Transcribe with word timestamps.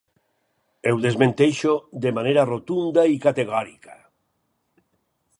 Ho 0.91 0.93
desmenteixo 1.01 1.73
de 2.05 2.11
manera 2.17 2.45
rotunda 2.49 3.03
i 3.17 3.19
categòrica. 3.27 3.99